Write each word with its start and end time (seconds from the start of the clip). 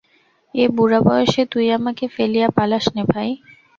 এ 0.55 0.65
বুড়া 0.75 0.99
বয়সে 1.07 1.43
তুই 1.51 1.65
আমাকে 1.77 2.05
ফেলিয়া 2.15 2.47
পালাস 2.57 2.85
নে 2.95 3.03
ভাই! 3.11 3.29